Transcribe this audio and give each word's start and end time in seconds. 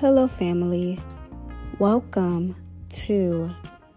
Hello, 0.00 0.28
family. 0.28 0.96
Welcome 1.80 2.54
to 2.90 3.50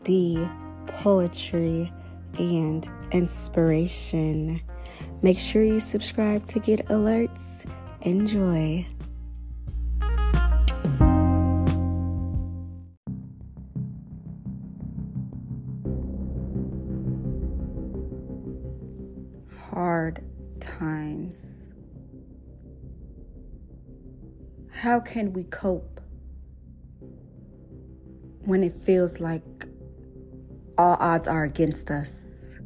the 0.03 0.49
Poetry 0.87 1.93
and 2.39 2.89
Inspiration. 3.11 4.61
Make 5.21 5.37
sure 5.37 5.61
you 5.63 5.79
subscribe 5.79 6.47
to 6.47 6.59
get 6.59 6.87
alerts. 6.87 7.67
Enjoy. 8.01 8.87
Hard 19.69 20.19
times. 20.59 21.70
How 24.73 24.99
can 24.99 25.33
we 25.33 25.43
cope 25.43 26.01
when 28.45 28.63
it 28.63 28.73
feels 28.73 29.19
like 29.19 29.43
all 30.77 30.97
odds 30.99 31.27
are 31.27 31.43
against 31.43 31.91
us? 31.91 32.57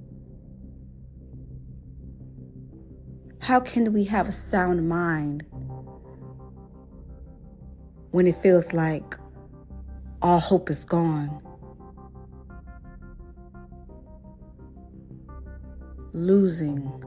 How 3.41 3.59
can 3.59 3.91
we 3.91 4.05
have 4.05 4.29
a 4.29 4.31
sound 4.31 4.87
mind 4.87 5.43
when 8.11 8.27
it 8.27 8.35
feels 8.35 8.71
like 8.73 9.15
all 10.21 10.39
hope 10.39 10.69
is 10.69 10.85
gone? 10.85 11.41
Losing, 16.13 17.03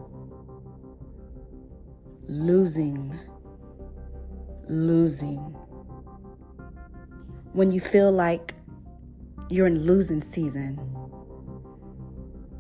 losing, 2.27 3.19
losing. 4.69 5.38
When 7.52 7.72
you 7.72 7.80
feel 7.80 8.12
like 8.12 8.55
you're 9.48 9.66
in 9.66 9.80
losing 9.80 10.20
season, 10.20 10.77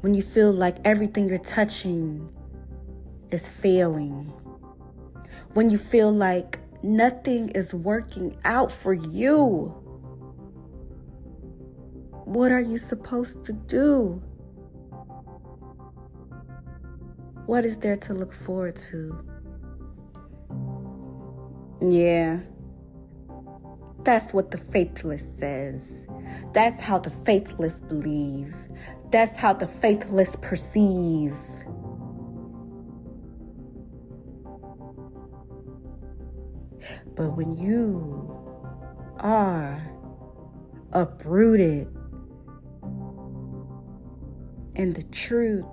when 0.00 0.14
you 0.14 0.22
feel 0.22 0.52
like 0.52 0.76
everything 0.84 1.28
you're 1.28 1.38
touching 1.38 2.34
is 3.30 3.48
failing, 3.48 4.32
when 5.54 5.70
you 5.70 5.78
feel 5.78 6.12
like 6.12 6.58
nothing 6.82 7.50
is 7.50 7.74
working 7.74 8.36
out 8.44 8.70
for 8.70 8.94
you, 8.94 9.74
what 12.24 12.52
are 12.52 12.60
you 12.60 12.76
supposed 12.76 13.44
to 13.46 13.52
do? 13.52 14.22
What 17.46 17.64
is 17.64 17.78
there 17.78 17.96
to 17.96 18.14
look 18.14 18.32
forward 18.32 18.76
to? 18.90 19.37
Yeah. 21.80 22.40
That's 24.02 24.32
what 24.32 24.50
the 24.50 24.58
faithless 24.58 25.38
says. 25.38 26.08
That's 26.52 26.80
how 26.80 26.98
the 26.98 27.10
faithless 27.10 27.80
believe. 27.80 28.54
That's 29.10 29.38
how 29.38 29.52
the 29.52 29.66
faithless 29.66 30.36
perceive. 30.36 31.36
But 37.16 37.36
when 37.36 37.56
you 37.56 38.34
are 39.18 39.82
uprooted 40.92 41.88
in 44.74 44.92
the 44.92 45.02
truth 45.10 45.66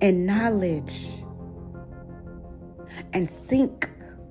and 0.00 0.26
knowledge 0.26 1.21
and 3.12 3.28
sync 3.28 3.90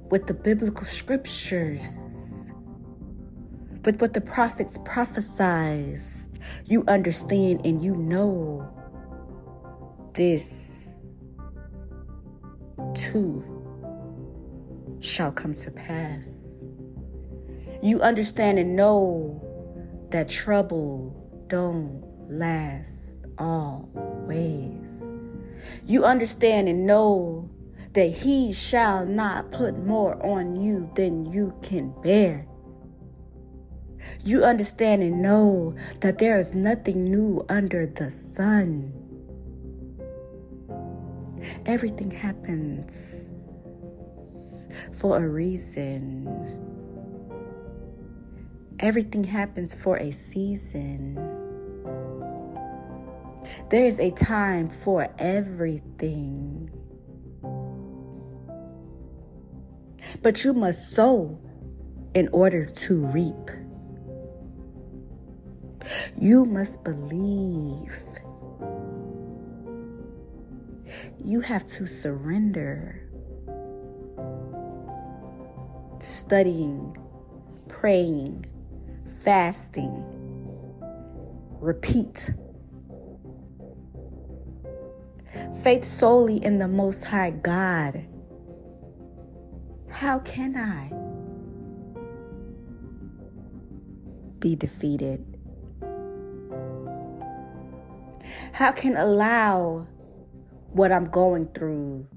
with 0.10 0.28
the 0.28 0.34
biblical 0.34 0.86
scriptures, 0.86 2.50
with 3.86 4.00
what 4.02 4.14
the 4.14 4.22
prophets 4.22 4.78
prophesied, 4.86 6.00
you 6.66 6.84
understand 6.88 7.66
and 7.66 7.84
you 7.84 7.96
know 7.96 8.68
this 10.14 10.96
too 12.94 13.44
shall 15.00 15.32
come 15.32 15.54
to 15.54 15.72
pass. 15.72 16.66
You 17.82 18.02
understand 18.02 18.60
and 18.60 18.76
know 18.76 19.42
that 20.12 20.30
trouble 20.30 21.46
don't 21.48 22.04
last 22.30 23.18
always. 23.38 25.02
You 25.86 26.06
understand 26.06 26.70
and 26.70 26.86
know 26.86 27.50
that 27.94 28.10
he 28.10 28.54
shall 28.54 29.06
not 29.06 29.52
put 29.52 29.78
more 29.78 30.24
on 30.26 30.56
you 30.56 30.90
than 30.96 31.32
you 31.32 31.54
can 31.62 31.94
bear. 32.02 32.48
You 34.24 34.44
understand 34.44 35.04
and 35.04 35.22
know 35.22 35.76
that 36.00 36.18
there 36.18 36.40
is 36.40 36.56
nothing 36.56 37.12
new 37.12 37.46
under 37.50 37.86
the 37.86 38.10
sun. 38.10 38.94
Everything 41.66 42.12
happens 42.12 43.32
for 44.92 45.24
a 45.24 45.28
reason. 45.28 46.28
Everything 48.80 49.24
happens 49.24 49.80
for 49.80 49.98
a 49.98 50.12
season. 50.12 51.16
There 53.70 53.86
is 53.86 54.00
a 54.00 54.12
time 54.12 54.70
for 54.70 55.14
everything. 55.20 56.81
But 60.22 60.44
you 60.44 60.54
must 60.54 60.92
sow 60.92 61.40
in 62.14 62.30
order 62.32 62.66
to 62.66 63.06
reap. 63.06 63.50
You 66.20 66.46
must 66.46 66.84
believe. 66.84 67.98
You 71.24 71.42
have 71.42 71.66
to 71.66 71.86
surrender. 71.88 73.08
Studying, 76.00 76.96
praying, 77.68 78.46
fasting. 79.24 80.04
Repeat. 81.60 82.32
Faith 85.64 85.86
solely 85.86 86.38
in 86.38 86.58
the 86.58 86.68
Most 86.68 87.06
High 87.06 87.32
God. 87.32 88.06
How 89.92 90.20
can 90.20 90.56
I 90.58 90.90
be 94.40 94.56
defeated? 94.56 95.38
How 98.54 98.72
can 98.72 98.96
allow 98.98 99.88
what 100.72 100.92
I'm 100.92 101.06
going 101.06 101.48
through 101.48 102.08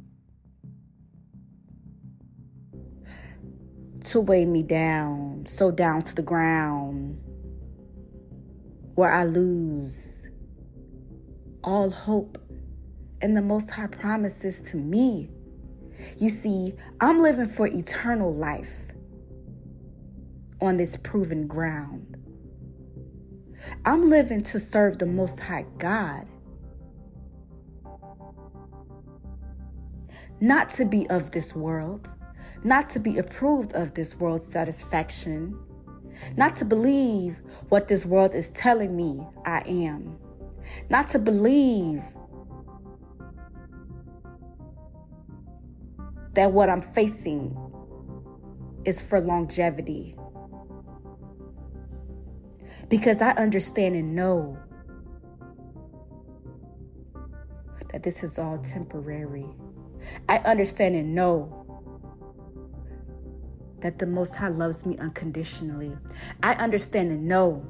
to 4.04 4.20
weigh 4.20 4.46
me 4.46 4.62
down, 4.62 5.44
so 5.46 5.70
down 5.70 6.02
to 6.02 6.14
the 6.14 6.22
ground, 6.22 7.20
where 8.94 9.12
I 9.12 9.24
lose 9.24 10.28
all 11.64 11.90
hope 11.90 12.38
and 13.20 13.36
the 13.36 13.42
Most 13.42 13.70
High 13.70 13.86
promises 13.86 14.60
to 14.62 14.76
me. 14.76 15.30
You 16.18 16.28
see, 16.28 16.74
I'm 17.00 17.18
living 17.18 17.46
for 17.46 17.66
eternal 17.66 18.32
life 18.32 18.90
on 20.60 20.76
this 20.76 20.96
proven 20.96 21.46
ground. 21.46 22.16
I'm 23.84 24.08
living 24.08 24.42
to 24.44 24.58
serve 24.58 24.98
the 24.98 25.06
Most 25.06 25.40
High 25.40 25.66
God. 25.78 26.26
Not 30.40 30.68
to 30.70 30.84
be 30.84 31.08
of 31.10 31.30
this 31.30 31.54
world, 31.54 32.14
not 32.62 32.88
to 32.90 33.00
be 33.00 33.18
approved 33.18 33.72
of 33.74 33.94
this 33.94 34.16
world's 34.16 34.46
satisfaction, 34.46 35.58
not 36.36 36.56
to 36.56 36.64
believe 36.64 37.40
what 37.68 37.88
this 37.88 38.04
world 38.04 38.34
is 38.34 38.50
telling 38.50 38.96
me 38.96 39.26
I 39.44 39.62
am, 39.66 40.18
not 40.90 41.08
to 41.10 41.18
believe 41.18 42.02
that 46.34 46.52
what 46.52 46.68
I'm 46.68 46.82
facing 46.82 47.56
is 48.84 49.08
for 49.08 49.20
longevity. 49.20 50.16
Because 52.88 53.22
I 53.22 53.30
understand 53.32 53.96
and 53.96 54.14
know 54.14 54.58
that 57.92 58.02
this 58.02 58.22
is 58.22 58.38
all 58.38 58.58
temporary. 58.58 59.46
I 60.28 60.38
understand 60.38 60.96
and 60.96 61.14
know 61.14 61.64
that 63.80 63.98
the 63.98 64.06
Most 64.06 64.34
High 64.34 64.48
loves 64.48 64.84
me 64.84 64.96
unconditionally. 64.98 65.96
I 66.42 66.54
understand 66.54 67.10
and 67.10 67.26
know 67.26 67.64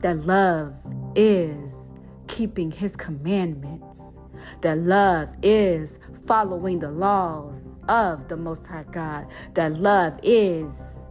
that 0.00 0.26
love 0.26 0.76
is 1.16 1.94
keeping 2.26 2.70
His 2.70 2.96
commandments. 2.96 4.20
That 4.62 4.78
love 4.78 5.34
is 5.42 5.98
following 6.26 6.78
the 6.78 6.90
laws 6.90 7.82
of 7.88 8.28
the 8.28 8.36
Most 8.36 8.66
High 8.66 8.84
God, 8.90 9.26
that 9.54 9.74
love 9.74 10.18
is 10.22 11.10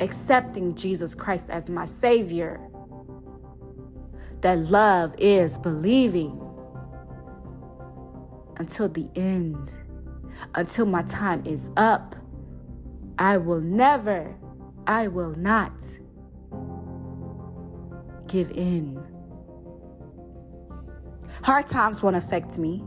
accepting 0.00 0.74
Jesus 0.74 1.14
Christ 1.14 1.50
as 1.50 1.70
my 1.70 1.84
Savior, 1.84 2.60
that 4.40 4.58
love 4.58 5.14
is 5.18 5.58
believing 5.58 6.40
until 8.58 8.88
the 8.88 9.08
end, 9.16 9.74
until 10.54 10.86
my 10.86 11.02
time 11.02 11.42
is 11.46 11.70
up. 11.76 12.16
I 13.18 13.36
will 13.36 13.60
never, 13.60 14.34
I 14.86 15.06
will 15.08 15.34
not 15.36 15.72
give 18.26 18.50
in. 18.52 19.13
Hard 21.44 21.66
times 21.66 22.02
won't 22.02 22.16
affect 22.16 22.58
me 22.58 22.82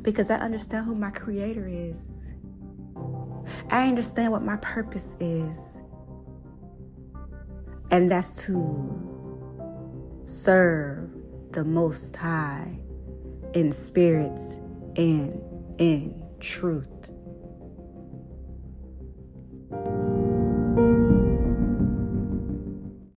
because 0.00 0.30
I 0.30 0.36
understand 0.36 0.86
who 0.86 0.94
my 0.94 1.10
creator 1.10 1.66
is. 1.68 2.32
I 3.68 3.88
understand 3.88 4.32
what 4.32 4.42
my 4.42 4.56
purpose 4.56 5.14
is. 5.20 5.82
And 7.90 8.10
that's 8.10 8.46
to 8.46 10.20
serve 10.24 11.10
the 11.50 11.62
Most 11.62 12.16
High 12.16 12.80
in 13.52 13.70
spirits 13.70 14.56
and 14.96 15.42
in 15.76 16.24
truth. 16.40 16.88